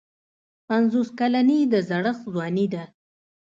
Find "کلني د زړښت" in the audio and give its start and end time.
1.19-2.21